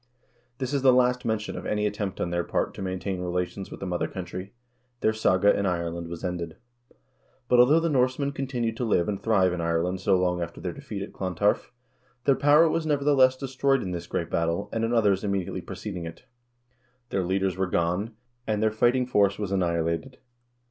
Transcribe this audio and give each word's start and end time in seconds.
This 0.57 0.73
is 0.73 0.81
the 0.81 0.91
last 0.91 1.25
mention 1.25 1.55
of 1.55 1.67
any 1.67 1.85
attempt 1.85 2.19
on 2.19 2.31
their 2.31 2.43
part 2.43 2.73
to 2.73 2.81
maintain 2.81 3.21
relations 3.21 3.69
with 3.69 3.79
the 3.81 3.85
mother 3.85 4.07
country. 4.07 4.55
Their 5.01 5.13
saga 5.13 5.55
in 5.55 5.67
Ireland 5.67 6.07
was 6.07 6.23
ended. 6.23 6.57
But 7.47 7.59
although 7.59 7.79
the 7.79 7.87
Norsemen 7.87 8.31
continued 8.31 8.75
to 8.77 8.83
live 8.83 9.07
and 9.07 9.21
thrive 9.21 9.53
in 9.53 9.61
Ireland 9.61 10.01
so 10.01 10.17
long 10.17 10.41
after 10.41 10.59
their 10.59 10.73
defeat 10.73 11.03
at 11.03 11.13
Clontarf, 11.13 11.71
their 12.23 12.33
power 12.33 12.67
was, 12.67 12.87
nevertheless, 12.87 13.37
destroyed 13.37 13.83
in 13.83 13.91
this 13.91 14.07
great 14.07 14.31
battle, 14.31 14.69
and 14.73 14.83
in 14.83 14.91
others 14.91 15.23
immediately 15.23 15.61
preceding 15.61 16.07
it. 16.07 16.25
Their 17.11 17.23
leaders 17.23 17.55
were 17.55 17.67
gone, 17.67 18.15
and 18.47 18.63
their 18.63 18.71
fighting 18.71 19.05
force 19.05 19.37
was 19.37 19.51
annihilated. 19.51 20.17